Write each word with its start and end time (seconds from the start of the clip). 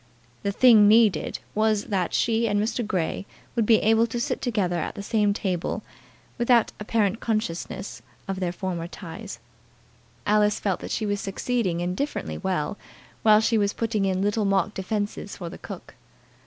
The 0.41 0.51
thing 0.51 0.87
needed 0.87 1.37
was 1.53 1.83
that 1.85 2.11
she 2.11 2.47
and 2.47 2.59
Mr. 2.59 2.81
Grey 2.83 3.27
should 3.53 3.67
be 3.67 3.77
able 3.83 4.07
to 4.07 4.19
sit 4.19 4.41
together 4.41 4.77
at 4.79 4.95
the 4.95 5.03
same 5.03 5.31
table 5.31 5.83
without 6.39 6.71
apparent 6.79 7.19
consciousness 7.19 8.01
of 8.27 8.39
their 8.39 8.51
former 8.51 8.87
ties. 8.87 9.37
Alice 10.25 10.59
felt 10.59 10.79
that 10.79 10.89
she 10.89 11.05
was 11.05 11.21
succeeding 11.21 11.81
indifferently 11.81 12.39
well 12.39 12.79
while 13.21 13.41
she 13.41 13.59
was 13.59 13.73
putting 13.73 14.05
in 14.05 14.23
little 14.23 14.43
mock 14.43 14.73
defences 14.73 15.37
for 15.37 15.49
the 15.51 15.59
cook. 15.59 15.93